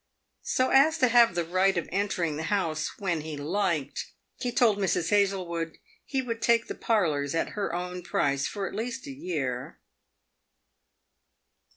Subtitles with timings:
[0.41, 4.07] So as to have the right of entering the house when he liked,
[4.39, 5.11] he told Mrs.
[5.11, 9.77] Hazlewood he would take the parlours at her own price, for at least a year.